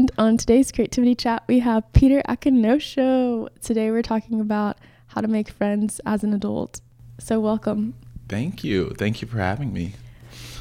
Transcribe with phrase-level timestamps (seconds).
[0.00, 3.50] And on today's creativity chat, we have Peter Akinosho.
[3.60, 4.78] Today we're talking about
[5.08, 6.80] how to make friends as an adult.
[7.18, 7.92] So welcome.
[8.26, 8.94] Thank you.
[8.96, 9.92] Thank you for having me.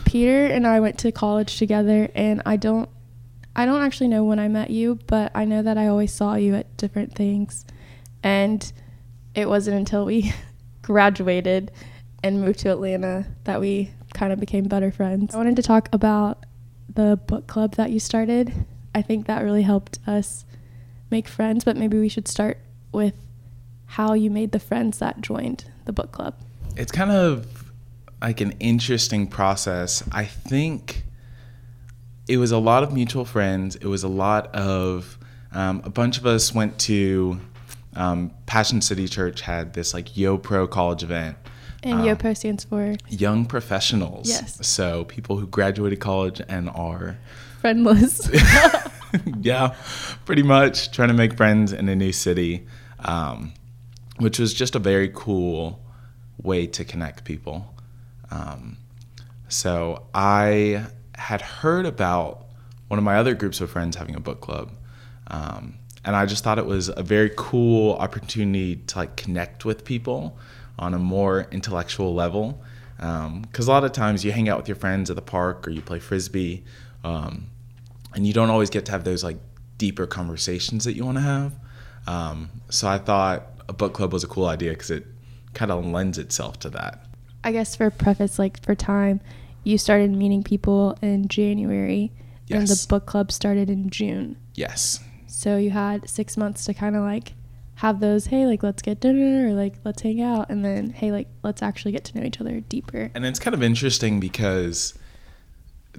[0.03, 2.89] Peter and I went to college together and I don't
[3.55, 6.35] I don't actually know when I met you, but I know that I always saw
[6.35, 7.63] you at different things.
[8.21, 8.69] And
[9.35, 10.33] it wasn't until we
[10.81, 11.71] graduated
[12.25, 15.33] and moved to Atlanta that we kind of became better friends.
[15.33, 16.45] I wanted to talk about
[16.93, 18.53] the book club that you started.
[18.99, 20.43] I think that really helped us
[21.09, 22.57] make friends, but maybe we should start
[22.91, 23.13] with
[23.85, 26.35] how you made the friends that joined the book club.
[26.75, 27.71] It's kind of
[28.21, 30.03] like an interesting process.
[30.11, 31.05] I think
[32.27, 33.77] it was a lot of mutual friends.
[33.77, 35.17] It was a lot of
[35.53, 37.39] um, a bunch of us went to
[37.95, 41.37] um, Passion City Church had this like Yo Pro college event.
[41.83, 44.27] And Um, YOPO stands for Young professionals.
[44.27, 44.67] Yes.
[44.67, 47.17] So people who graduated college and are,
[47.61, 48.29] friendless.
[49.41, 49.75] yeah,
[50.25, 52.65] pretty much trying to make friends in a new city,
[52.99, 53.53] um,
[54.17, 55.81] which was just a very cool
[56.41, 57.73] way to connect people.
[58.31, 58.77] Um,
[59.47, 62.45] so I had heard about
[62.87, 64.71] one of my other groups of friends having a book club.
[65.27, 69.83] Um, and I just thought it was a very cool opportunity to like connect with
[69.85, 70.37] people
[70.77, 72.61] on a more intellectual level.
[72.97, 75.71] Because a lot of times you hang out with your friends at the park or
[75.71, 76.63] you play frisbee,
[77.03, 77.47] um,
[78.13, 79.37] and you don't always get to have those like
[79.77, 81.53] deeper conversations that you want to have.
[82.07, 85.05] Um, so I thought a book club was a cool idea because it
[85.53, 87.05] kind of lends itself to that.
[87.43, 89.21] I guess for preface, like for time,
[89.63, 92.11] you started meeting people in January,
[92.49, 94.37] and the book club started in June.
[94.55, 94.99] Yes.
[95.27, 97.33] So you had six months to kind of like
[97.75, 101.11] have those, hey, like let's get dinner or like let's hang out, and then hey,
[101.11, 103.11] like let's actually get to know each other deeper.
[103.13, 104.93] And it's kind of interesting because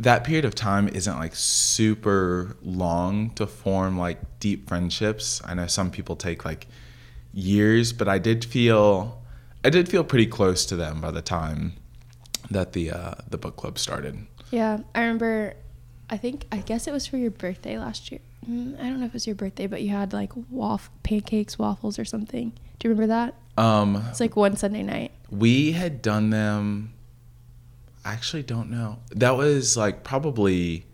[0.00, 5.40] that period of time isn't like super long to form like deep friendships.
[5.44, 6.66] I know some people take like
[7.32, 9.20] years, but I did feel
[9.64, 11.74] I did feel pretty close to them by the time
[12.50, 14.26] that the uh, the book club started.
[14.50, 15.54] Yeah, I remember.
[16.12, 18.20] I think I guess it was for your birthday last year.
[18.48, 21.58] Mm, I don't know if it was your birthday, but you had like waff pancakes,
[21.58, 22.50] waffles, or something.
[22.78, 23.34] Do you remember that?
[23.62, 25.12] Um, It's like one Sunday night.
[25.30, 26.94] we had done them.
[28.04, 28.98] I actually don't know.
[29.10, 30.86] That was like probably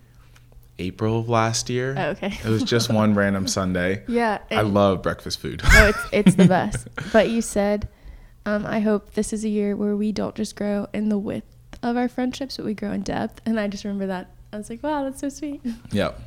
[0.79, 1.95] April of last year.
[1.97, 2.39] Oh, okay.
[2.45, 4.03] It was just one random Sunday.
[4.09, 5.63] Yeah, I love breakfast food.
[5.65, 6.89] oh, it's it's the best.
[7.13, 7.89] But you said,
[8.45, 11.47] um, I hope this is a year where we don't just grow in the width
[11.83, 13.41] of our friendships, but we grow in depth.
[13.47, 14.31] And I just remember that.
[14.53, 15.61] I was like, wow, that's so sweet.
[15.93, 16.21] yep.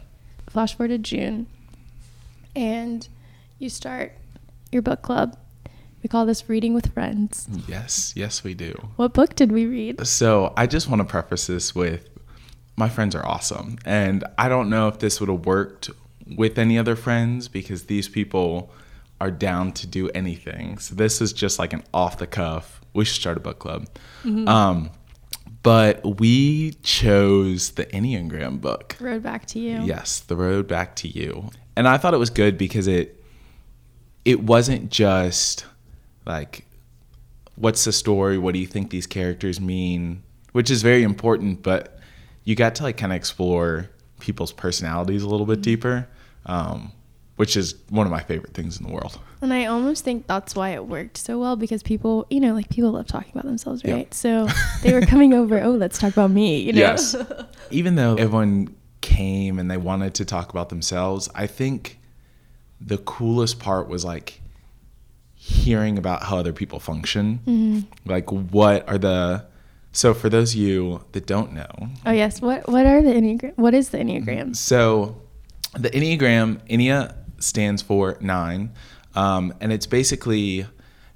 [0.50, 1.48] Flash forward to June,
[2.56, 3.08] and
[3.60, 4.14] you start
[4.72, 5.38] your book club.
[6.04, 7.48] We call this reading with friends.
[7.68, 8.90] Yes, yes, we do.
[8.96, 10.06] What book did we read?
[10.08, 12.08] So I just want to preface this with
[12.78, 13.78] my friends are awesome.
[13.86, 15.90] And I don't know if this would have worked
[16.38, 18.72] with any other friends because these people
[19.20, 20.78] are down to do anything.
[20.78, 22.80] So this is just like an off the cuff.
[22.94, 23.88] We should start a book club.
[24.24, 24.92] Um,
[25.62, 28.96] but we chose the Enneagram book.
[29.02, 29.82] Road back to you.
[29.82, 31.50] Yes, The Road Back to You.
[31.76, 33.22] And I thought it was good because it
[34.24, 35.66] it wasn't just
[36.30, 36.66] like
[37.56, 40.24] what's the story, what do you think these characters mean,
[40.54, 42.00] which is very important, but
[42.46, 46.08] you got to like kind of explore people's personalities a little bit deeper.
[46.46, 46.94] Um,
[47.40, 49.18] which is one of my favorite things in the world.
[49.42, 52.68] And I almost think that's why it worked so well because people, you know, like
[52.68, 54.14] people love talking about themselves, right?
[54.14, 54.50] So
[54.84, 56.80] they were coming over, oh, let's talk about me, you know?
[56.80, 57.16] Yes.
[57.72, 62.00] Even though everyone came and they wanted to talk about themselves, I think
[62.82, 64.42] the coolest part was like
[65.50, 67.40] hearing about how other people function.
[67.46, 68.10] Mm-hmm.
[68.10, 69.46] Like, what are the.
[69.92, 72.42] So, for those of you that don't know, Oh yes.
[72.42, 73.58] What what are the enneagram?
[73.58, 74.56] What is the enneagram?
[74.56, 75.22] so
[75.74, 78.72] the Enneagram, Ennea stands for nine,
[79.16, 80.66] um, and it's basically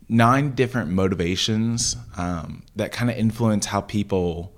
[0.09, 4.53] nine different motivations um, that kind of influence how people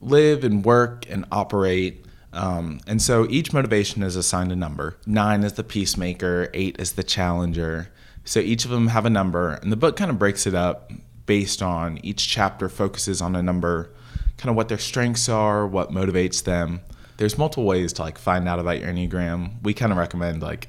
[0.00, 2.04] live and work and operate.
[2.32, 4.96] Um, and so each motivation is assigned a number.
[5.06, 7.90] Nine is the peacemaker, eight is the challenger.
[8.28, 10.92] So each of them have a number, and the book kind of breaks it up
[11.24, 13.90] based on each chapter focuses on a number,
[14.36, 16.82] kind of what their strengths are, what motivates them.
[17.16, 19.62] There's multiple ways to like find out about your enneagram.
[19.62, 20.68] We kind of recommend like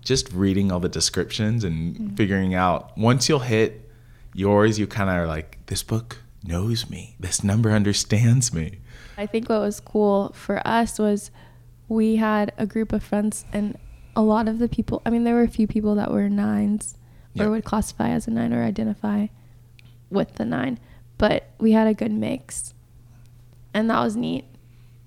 [0.00, 2.14] just reading all the descriptions and mm-hmm.
[2.14, 3.86] figuring out once you'll hit
[4.32, 7.16] yours, you kind of are like, this book knows me.
[7.20, 8.78] This number understands me.
[9.18, 11.30] I think what was cool for us was
[11.86, 13.76] we had a group of friends and
[14.18, 16.98] a lot of the people I mean there were a few people that were nines
[17.38, 19.28] or would classify as a nine or identify
[20.10, 20.78] with the nine.
[21.18, 22.74] But we had a good mix.
[23.74, 24.44] And that was neat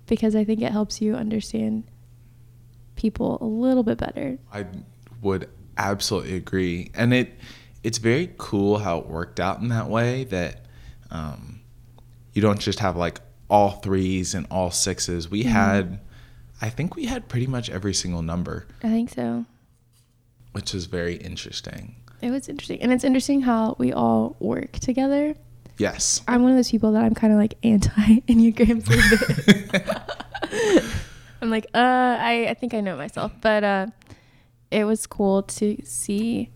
[0.08, 1.84] because I think it helps you understand
[2.96, 4.38] people a little bit better.
[4.54, 4.66] I
[5.22, 7.34] would absolutely agree, and it
[7.84, 10.66] it's very cool how it worked out in that way that
[11.10, 11.62] um,
[12.34, 13.20] you don't just have like
[13.50, 15.30] all threes and all sixes.
[15.30, 16.00] We had,
[16.62, 19.46] I think we had pretty much every single number, I think so.
[20.52, 21.96] which is very interesting.
[22.22, 22.82] It was interesting.
[22.82, 25.34] And it's interesting how we all work together.
[25.80, 26.22] Yes.
[26.28, 28.70] I'm one of those people that I'm kind of like anti bit.
[31.42, 31.78] I'm like, uh,
[32.20, 33.32] I, I think I know myself.
[33.42, 33.88] But uh,
[34.70, 36.52] it was cool to see,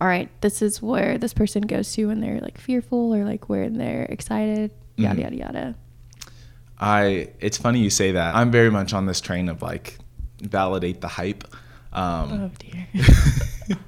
[0.00, 3.50] all right, this is where this person goes to when they're like fearful or like
[3.50, 5.22] when they're excited, yada, Mhm.
[5.24, 5.74] yada, yada.
[6.78, 8.34] I it's funny you say that.
[8.34, 9.98] I'm very much on this train of like
[10.40, 11.44] validate the hype.
[11.92, 12.86] Um, Oh, dear.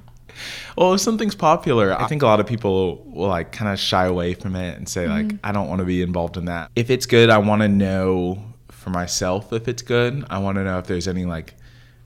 [0.77, 4.05] well, if something's popular, I think a lot of people will like kind of shy
[4.05, 6.71] away from it and say like, I don't want to be involved in that.
[6.75, 10.23] If it's good, I want to know for myself if it's good.
[10.29, 11.53] I want to know if there's any like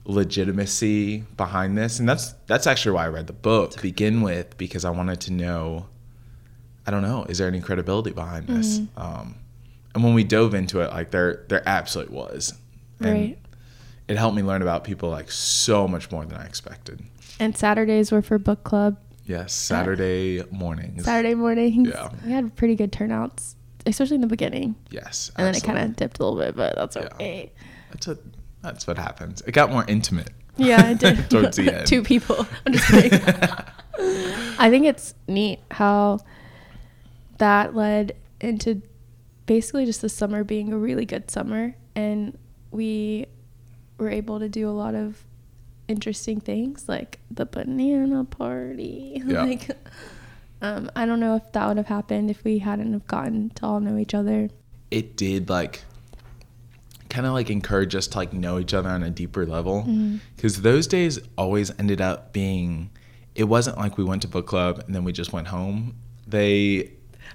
[0.04, 4.56] legitimacy behind this, and that's that's actually why I read the book to begin with
[4.58, 5.86] because I wanted to know.
[6.84, 8.80] I don't know, is there any credibility behind this?
[8.96, 9.36] Um,
[9.94, 12.54] and when we dove into it, like there there absolutely was.
[13.00, 13.38] And Right.
[14.08, 17.00] It helped me learn about people like so much more than I expected.
[17.40, 18.98] And Saturdays were for book club.
[19.24, 21.04] Yes, Saturday mornings.
[21.04, 21.88] Saturday mornings.
[21.88, 22.10] Yeah.
[22.24, 23.54] We had pretty good turnouts,
[23.86, 24.74] especially in the beginning.
[24.90, 27.02] Yes, And then it kind of dipped a little bit, but that's Yeah.
[27.14, 27.52] okay.
[27.92, 28.18] That's what
[28.62, 29.40] that's what happens.
[29.46, 30.30] It got more intimate.
[30.56, 31.18] Yeah, it did.
[31.30, 31.86] Towards the end.
[31.86, 32.46] Two people.
[32.66, 33.20] I'm just kidding.
[34.58, 36.18] I think it's neat how
[37.38, 38.82] that led into
[39.46, 41.74] basically just the summer being a really good summer.
[41.94, 42.36] And
[42.70, 43.26] we
[43.98, 45.22] were able to do a lot of
[45.88, 49.22] interesting things like the banana party.
[49.26, 49.42] Yeah.
[49.44, 49.70] like,
[50.62, 53.66] um, I don't know if that would have happened if we hadn't have gotten to
[53.66, 54.48] all know each other.
[54.90, 55.82] it did like
[57.08, 60.16] kind of like encourage us to like know each other on a deeper level Mm-hmm.
[60.36, 62.88] because those days always ended up being
[63.34, 65.94] it wasn't like we went to book club and then we just went home
[66.26, 66.90] they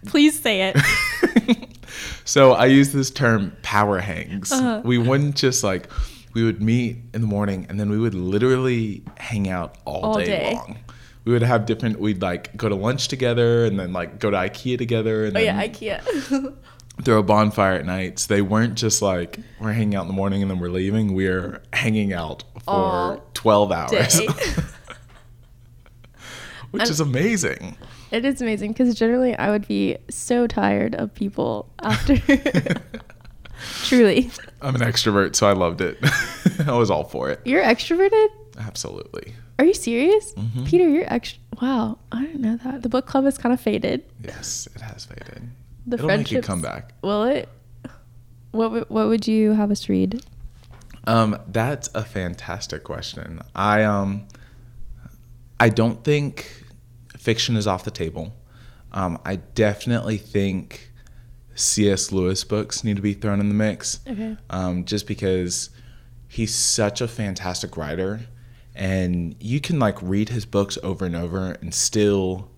[0.05, 0.77] Please say it.
[2.27, 4.81] so i use this term power hangs Uh-huh.
[4.83, 5.87] we wouldn't just like
[6.33, 10.17] we would meet in the morning and then we would literally hang out all, All
[10.19, 10.53] day, day.
[10.53, 10.77] long
[11.25, 14.37] we would have different we'd like go to lunch together and then like go to
[14.37, 16.53] ikea together and oh, then yeah, IKEA.
[17.03, 18.25] throw a bonfire at nights.
[18.25, 21.13] They weren't just like we're hanging out in the morning and then we're leaving.
[21.13, 24.19] We're hanging out for All 12 hours.
[26.71, 27.77] Which I'm- is amazing.
[28.11, 32.17] It is amazing because generally I would be so tired of people after.
[33.83, 34.29] Truly.
[34.61, 35.97] I'm an extrovert, so I loved it.
[36.67, 37.41] I was all for it.
[37.45, 38.27] You're extroverted?
[38.59, 39.33] Absolutely.
[39.59, 40.33] Are you serious?
[40.35, 40.65] Mhm.
[40.67, 41.39] Peter, you're extra.
[41.61, 42.83] Wow, I didn't know that.
[42.83, 44.03] The book club has kind of faded.
[44.23, 45.49] Yes, it has faded.
[45.87, 46.47] The It'll make a friendships.
[46.47, 46.93] comeback.
[47.01, 47.49] Will it?
[48.51, 50.23] What, what would you have us read?
[51.05, 53.41] Um, that's a fantastic question.
[53.55, 54.27] I um,
[55.59, 56.56] I don't think
[57.27, 58.33] fiction is off the table.
[58.93, 60.91] Um, I definitely think
[61.55, 62.11] C.S.
[62.13, 63.99] Lewis books need to be thrown in the mix.
[64.07, 64.37] Okay.
[64.49, 65.69] um, just because
[66.29, 68.21] he's such a fantastic writer
[68.75, 72.49] and you can like read his books over and over and still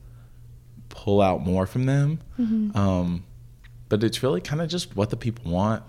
[0.89, 2.77] pull out more from them Mm-hmm.
[2.77, 3.23] um,
[3.89, 5.83] but it's really kind of just what the people want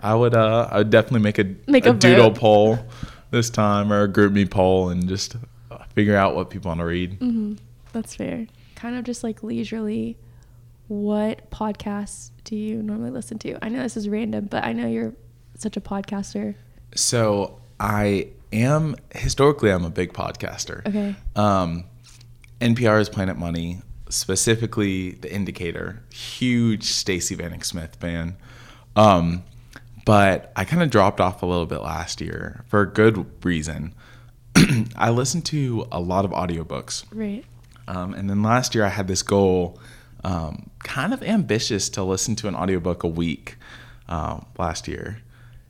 [0.00, 2.78] i would uh i would definitely make a, Make a, a doodle poll
[3.30, 5.36] this time or a GroupMe poll and just
[5.94, 7.54] figure out what people want to read hmm
[7.96, 8.46] That's fair.
[8.74, 10.18] Kind of just like leisurely.
[10.88, 13.58] What podcasts do you normally listen to?
[13.64, 15.14] I know this is random, but I know you're
[15.56, 16.54] such a podcaster.
[16.94, 21.14] so i am historically i'm a big podcaster Okay.
[21.34, 21.84] Um,
[22.60, 26.02] NPR is Planet Money, specifically The Indicator.
[26.12, 28.36] Huge Stacey Vanek Smith fan.
[28.94, 29.44] Um,
[30.04, 33.94] but I kind of dropped off a little bit last year for a good reason.
[34.96, 37.04] I listened to a lot of audiobooks.
[37.12, 37.44] Right.
[37.88, 39.78] Um, and then last year I had this goal,
[40.24, 43.56] um, kind of ambitious, to listen to an audiobook a week
[44.08, 45.18] uh, last year.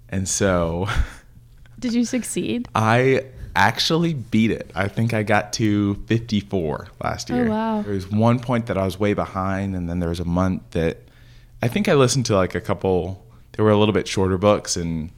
[0.09, 0.89] And so
[1.79, 2.69] Did you succeed?
[2.75, 4.71] I actually beat it.
[4.75, 7.39] I think I got to 54 last year.
[7.39, 7.51] Oh, year.
[7.51, 7.83] wow.
[7.83, 10.63] There was one point that I was way behind, and then there was a month
[10.73, 10.99] that
[11.63, 13.25] I think I listened to like a couple.
[13.53, 15.11] They were a little bit shorter books, and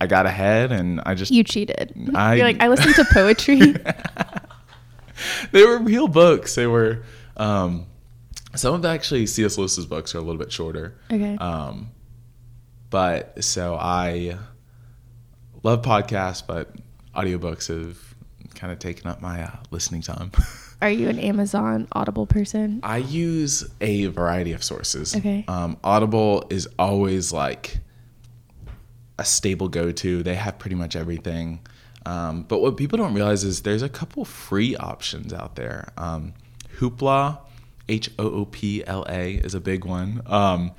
[0.00, 1.92] I got ahead, and I just You cheated.
[2.14, 3.74] I- You're like, I listen to poetry.
[5.52, 6.54] they were real books.
[6.54, 7.02] They were
[7.36, 7.86] um,
[8.54, 9.58] some of actually C.S.
[9.58, 10.96] Lewis's books are a little bit shorter.
[11.10, 11.36] okay.
[11.36, 11.90] Um,
[12.90, 14.36] but so I
[15.62, 16.70] love podcasts, but
[17.14, 17.98] audiobooks have
[18.54, 20.30] kind of taken up my uh, listening time.
[20.82, 22.80] Are you an Amazon Audible person?
[22.82, 25.14] I use a variety of sources.
[25.14, 25.44] Okay.
[25.46, 27.78] Um, Audible is always like
[29.18, 30.22] a stable go-to.
[30.24, 31.60] They have pretty much everything.
[32.06, 35.92] Um, but what people don't realize is there's a couple free options out there.
[35.96, 36.34] Um,
[36.78, 37.38] Hoopla,
[37.88, 40.22] H O O P L A, is a big one.
[40.26, 40.72] Um,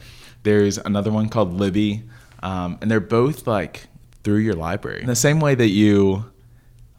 [0.44, 2.04] there's another one called Libby,
[2.42, 3.88] um, and they're both like
[4.24, 5.02] through your library.
[5.02, 6.26] In the same way that you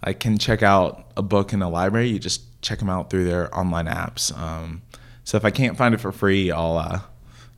[0.05, 3.25] like can check out a book in a library, you just check them out through
[3.25, 4.37] their online apps.
[4.39, 4.83] Um,
[5.25, 7.01] so if I can't find it for free, I'll uh,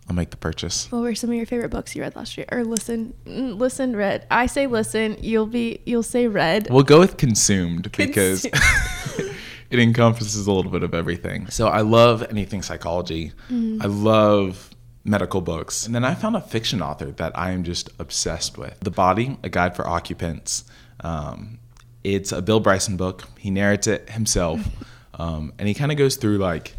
[0.09, 0.91] I'll make the purchase.
[0.93, 2.47] What were some of your favorite books you read last year?
[2.53, 4.27] Or listen, mm, listen, read.
[4.31, 5.17] I say listen.
[5.21, 6.69] You'll be, you'll say read.
[6.71, 9.37] We'll go with consumed because Consumed.
[9.71, 11.49] it encompasses a little bit of everything.
[11.51, 13.33] So I love anything psychology.
[13.51, 13.83] Mm-hmm.
[13.83, 14.71] I love
[15.05, 15.87] medical books.
[15.87, 18.79] And then I found a fiction author that I am just obsessed with.
[18.81, 20.65] The Body, A Guide for Occupants.
[21.01, 21.59] Um,
[22.05, 23.25] it's a Bill Bryson book.
[23.39, 24.61] He narrates it himself.
[25.19, 26.76] Um, and he kind of goes through like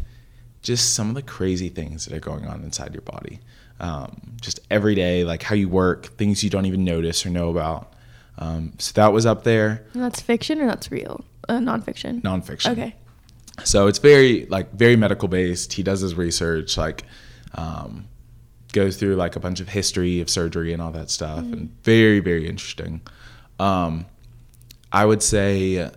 [0.68, 3.40] just some of the crazy things that are going on inside your body.
[3.80, 7.48] Um, just every day, like how you work, things you don't even notice or know
[7.48, 7.94] about.
[8.36, 9.86] Um, so that was up there.
[9.94, 11.24] And that's fiction or that's real?
[11.48, 12.20] Uh, nonfiction.
[12.20, 12.72] Nonfiction.
[12.72, 12.94] Okay.
[13.64, 15.72] So it's very like very medical based.
[15.72, 17.04] He does his research, like
[17.54, 18.06] um,
[18.74, 22.20] goes through like a bunch of history of surgery and all that stuff, and very
[22.20, 23.00] very interesting.
[23.58, 24.04] Um,
[24.92, 25.90] I would say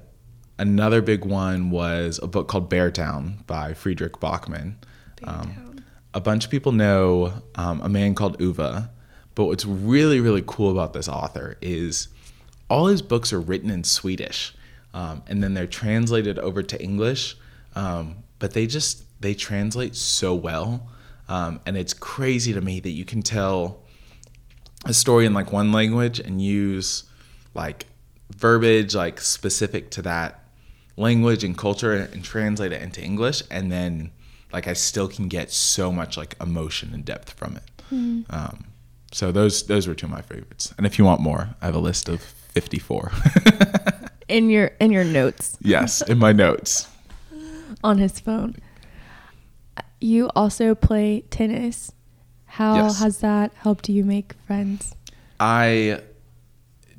[0.62, 4.76] another big one was a book called Beartown by Fredrik Backman.
[5.24, 8.88] Um, a bunch of people know um, a man called Ove,
[9.34, 12.10] but what's really really cool about this author is
[12.70, 14.54] all his books are written in Swedish,
[14.94, 17.36] um, and then they're translated over to English.
[17.76, 20.90] Um, but they just they translate so well,
[21.28, 23.84] um, and it's crazy to me that you can tell
[24.86, 27.06] a story in like one language and use
[27.56, 27.88] like
[28.36, 30.41] verbiage like specific to that
[30.98, 34.12] language and culture and translate it into English, and then
[34.54, 37.64] like I still can get so much like emotion and depth from it.
[38.30, 38.66] Um,
[39.12, 40.74] so those those were two of my favorites.
[40.78, 43.12] And if you want more, I have a list of fifty four.
[44.30, 46.88] In your in your notes yes, in my notes.
[47.84, 48.56] on his phone.
[50.00, 51.92] You also play tennis.
[52.46, 53.00] How Yes.
[53.00, 54.96] has that helped you make friends?
[55.40, 56.02] I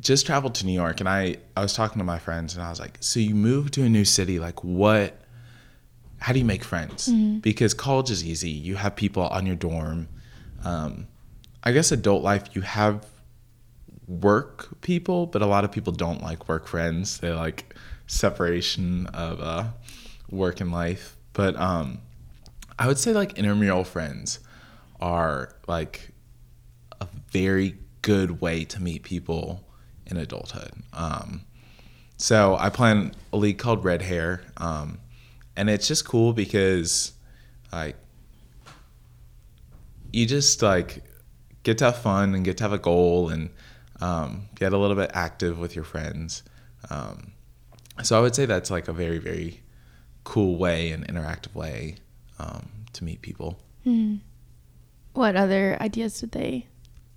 [0.02, 2.68] just traveled to New York and I, I was talking to my friends and I
[2.71, 5.18] was like, so you moved to a new city, like what
[6.18, 7.09] how do you make friends?
[7.40, 8.50] Because college is easy.
[8.50, 10.09] You have people on your dorm.
[10.64, 11.09] Um,
[11.64, 13.06] I guess adult life you have
[14.06, 17.18] work people, but a lot of people don't like work friends.
[17.18, 17.75] They like
[18.06, 19.64] separation of uh,
[20.30, 21.16] work and life.
[21.32, 21.99] But um,
[22.78, 24.40] I would say like intramural friends
[25.00, 26.11] are like
[27.00, 29.64] a very good way to meet people
[30.06, 30.73] in adulthood.
[30.92, 31.42] Um,
[32.16, 34.99] so I play in a league called Red Hair, um,
[35.56, 37.12] and it's just cool because
[37.73, 37.97] like
[40.12, 41.02] you just like
[41.62, 43.50] get to have fun and get to have a goal and
[44.00, 46.42] um, get a little bit active with your friends.
[46.90, 47.32] Um,
[48.02, 49.61] so I would say that's like a very very
[50.25, 51.97] cool way and interactive way
[52.38, 53.59] um, to meet people.
[55.14, 56.66] What other ideas did they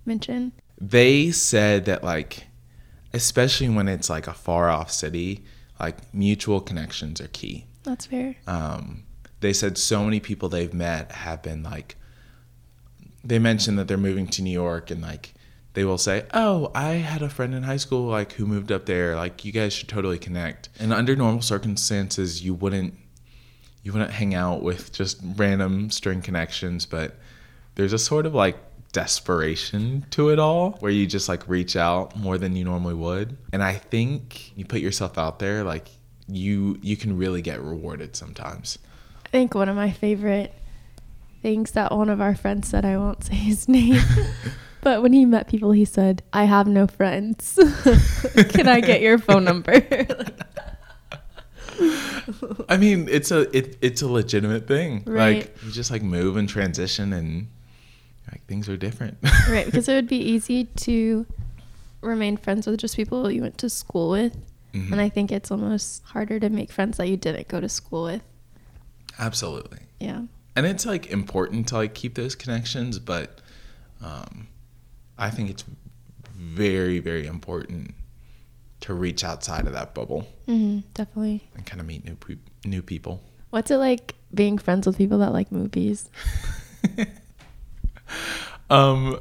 [0.04, 0.52] mention?
[0.80, 2.46] they said that like
[3.12, 5.44] especially when it's like a far off city
[5.80, 8.36] like mutual connections are key That's fair.
[8.46, 9.04] um,
[9.40, 11.96] they said so many people they've met have been like
[13.24, 15.34] they mentioned that they're moving to new york and like
[15.74, 18.86] they will say oh i had a friend in high school like who moved up
[18.86, 22.94] there like you guys should totally connect and under normal circumstances you wouldn't
[23.82, 27.16] you wouldn't hang out with just random string connections but
[27.74, 28.56] there's a sort of like
[28.96, 33.36] desperation to it all where you just like reach out more than you normally would
[33.52, 35.88] and i think you put yourself out there like
[36.28, 38.78] you you can really get rewarded sometimes
[39.26, 40.50] I think one of my favorite
[41.42, 44.00] things that one of our friends said, I won't say his name,
[44.80, 47.58] but when he met people, he said, I have no friends.
[48.54, 49.74] Can I get your phone number?
[52.68, 55.38] i mean it's a it, it's a legitimate thing Right.
[55.38, 57.48] like you just like move and transition and
[58.48, 59.18] things are different
[59.50, 61.26] right, because it would be easy to
[62.00, 64.36] remain friends with just people you went to school with.
[64.72, 64.92] Mhm.
[64.92, 68.04] And I think it's almost harder to make friends that you didn't go to school
[68.04, 68.22] with.
[69.18, 70.22] absolutely Yeah.
[70.54, 73.40] and it's like important to like keep those connections but
[74.02, 74.46] um
[75.18, 75.64] i think it's
[76.36, 77.94] very very important
[78.80, 81.48] to reach outside of that bubble Mm-hmm, definitely.
[81.56, 85.18] and kind of meet new pe- new people What's it like being friends with people
[85.18, 86.10] that like movies?
[88.70, 89.18] um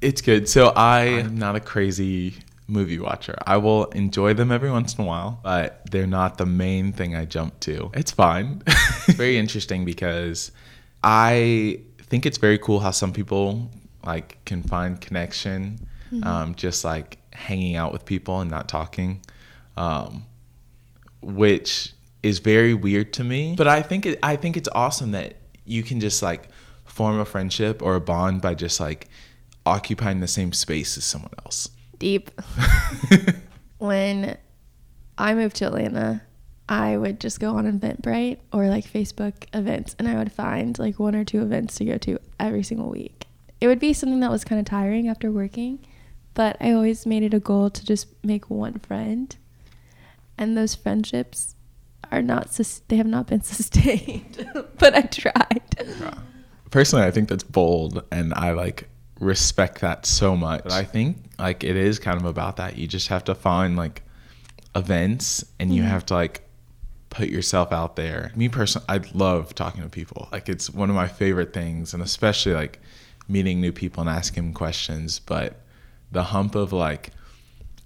[0.00, 0.48] it's good.
[0.48, 2.34] So i am not a crazy
[2.66, 3.36] movie watcher.
[3.46, 7.14] I will enjoy them every once in a while but they're not the main thing
[7.16, 7.90] i jump to.
[7.94, 8.62] It's fine.
[8.66, 10.52] It's very interesting because
[11.02, 13.70] i think it's very cool how some people
[14.04, 15.78] like can find connection
[16.22, 19.20] um, just like hanging out with people and not talking,
[19.76, 20.24] um,
[21.22, 21.92] which
[22.22, 23.54] is very weird to me.
[23.56, 26.48] But I think it, I think it's awesome that you can just like
[26.90, 29.08] form a friendship or a bond by just like
[29.64, 31.70] occupying the same space as someone else.
[31.98, 32.30] Deep.
[33.78, 34.36] when
[35.16, 36.22] I moved to Atlanta,
[36.68, 40.98] I would just go on Eventbrite or like Facebook events and I would find like
[40.98, 43.26] one or two events to go to every single week.
[43.60, 45.78] It would be something that was kind of tiring after working,
[46.34, 49.36] but I always made it a goal to just make one friend.
[50.38, 51.54] And those friendships
[52.10, 55.62] are not sus- they have not been sustained, but I tried.
[56.70, 60.62] Personally, I think that's bold and I like respect that so much.
[60.64, 62.76] But I think like it is kind of about that.
[62.78, 64.02] You just have to find like
[64.74, 65.88] events and you Mhm.
[65.88, 66.42] have to like
[67.10, 68.30] put yourself out there.
[68.36, 70.28] Me personally, I love talking to people.
[70.30, 72.80] Like it's one of my favorite things and especially like
[73.28, 75.60] meeting new people and asking questions, but
[76.12, 77.10] the hump of like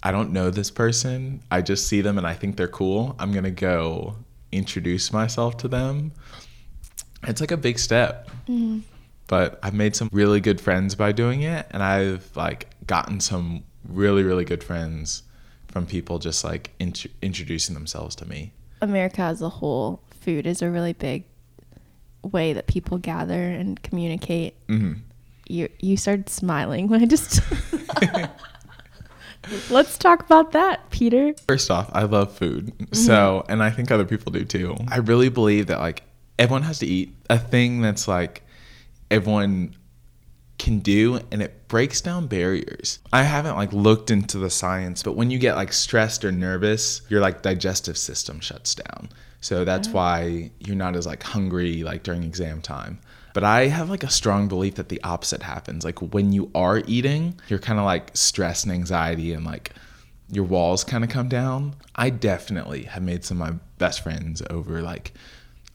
[0.03, 1.41] I don't know this person.
[1.49, 3.15] I just see them and I think they're cool.
[3.17, 4.17] I'm going to go
[4.51, 6.11] introduce myself to them.
[7.23, 8.81] It's like a big step Mhm.
[9.27, 13.63] but I've made some really good friends by doing it, and I've like gotten some
[13.87, 15.23] really really good friends
[15.67, 18.51] from people just like int- introducing themselves to me.
[18.81, 21.23] America as a whole, food is a really big
[22.23, 24.53] way that people gather and communicate.
[24.67, 24.93] hmm
[25.47, 27.39] You you started smiling when I just
[29.69, 31.33] Let's talk about that, Peter.
[31.47, 34.75] First off, I love food, so and I think other people do too.
[34.87, 36.01] I really believe that like
[36.37, 38.43] everyone has to eat a thing that's like
[39.11, 39.75] everyone
[40.57, 42.99] can do and it breaks down barriers.
[43.11, 47.01] I haven't like looked into the science, but when you get like stressed or nervous,
[47.09, 49.09] your like digestive system shuts down.
[49.41, 49.91] So that's oh.
[49.91, 52.99] why you're not as like hungry like during exam time.
[53.33, 55.83] But I have like a strong belief that the opposite happens.
[55.83, 59.71] Like when you are eating, you're kind of like stress and anxiety and like
[60.31, 61.75] your walls kind of come down.
[61.95, 65.13] I definitely have made some of my best friends over like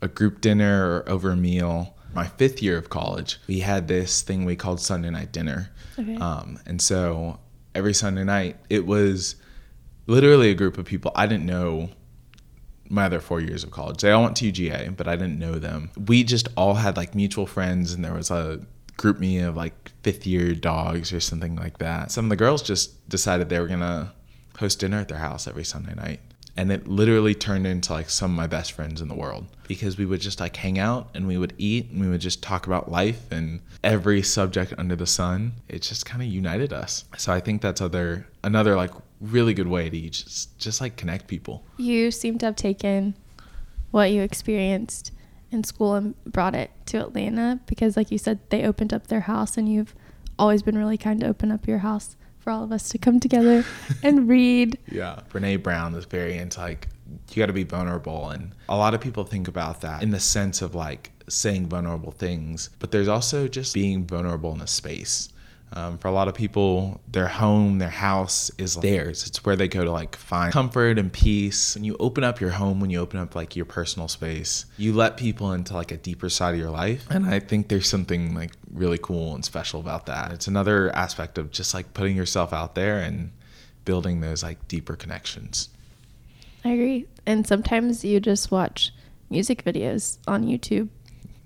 [0.02, 1.96] a group dinner or over a meal.
[2.12, 5.70] My fifth year of college, we had this thing we called Sunday night dinner.
[5.98, 6.16] Okay.
[6.16, 7.38] Um, and so
[7.74, 9.36] every Sunday night, it was
[10.06, 11.90] literally a group of people I didn't know
[12.88, 14.00] my other four years of college.
[14.00, 15.90] They all went to UGA, but I didn't know them.
[16.06, 18.60] We just all had like mutual friends, and there was a
[18.98, 22.10] GroupMe of like fifth year dogs or something like that.
[22.10, 24.12] Some of the girls just decided they were gonna
[24.58, 26.20] host dinner at their house every Sunday night.
[26.56, 29.96] And it literally turned into like some of my best friends in the world because
[29.96, 32.66] we would just like hang out and we would eat and we would just talk
[32.66, 35.52] about life and every subject under the sun.
[35.68, 37.04] It just kind of united us.
[37.16, 41.28] So I think that's other another like really good way to just just like connect
[41.28, 41.62] people.
[41.76, 43.14] You seem to have taken
[43.90, 45.12] what you experienced
[45.50, 49.20] in school and brought it to Atlanta because, like you said, they opened up their
[49.20, 49.94] house, and you've
[50.38, 52.16] always been really kind to open up your house
[52.50, 53.64] for all of us to come together
[54.02, 54.76] and read.
[54.90, 55.20] Yeah.
[55.30, 56.88] Brene Brown is very into like,
[57.30, 58.30] you got to be vulnerable.
[58.30, 62.10] And a lot of people think about that in the sense of like saying vulnerable
[62.10, 65.28] things, but there's also just being vulnerable in a space.
[65.72, 69.24] Um, for a lot of people, their home, their house is theirs.
[69.26, 71.76] It's where they go to like find comfort and peace.
[71.76, 74.92] When you open up your home, when you open up like your personal space, you
[74.92, 77.06] let people into like a deeper side of your life.
[77.09, 80.33] And I think there's something like really cool and special about that.
[80.33, 83.30] It's another aspect of just like putting yourself out there and
[83.85, 85.68] building those like deeper connections.
[86.64, 87.06] I agree.
[87.26, 88.92] And sometimes you just watch
[89.30, 90.88] music videos on YouTube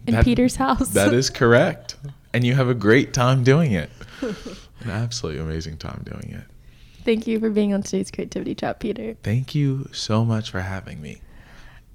[0.06, 0.88] in That- Peter's house.
[0.88, 1.96] That is correct.
[2.32, 3.90] And you have a great time doing it.
[4.80, 6.44] An absolutely amazing time doing it.
[7.04, 9.16] Thank you for being on today's Creativity Chat, Peter.
[9.22, 11.20] Thank you so much for having me.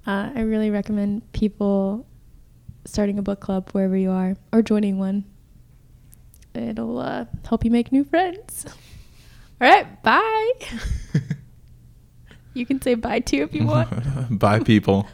[0.06, 2.06] Uh, I really recommend people
[2.84, 5.24] starting a book club wherever you are or joining one.
[6.54, 8.66] It'll uh, help you make new friends.
[9.60, 10.52] All right, bye.
[12.54, 13.90] you can say bye too if you want.
[14.38, 15.06] Bye, people.